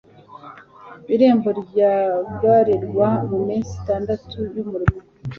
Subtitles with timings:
[1.13, 4.99] irembo ryugarirwa mu minsi itandatu y'umurimo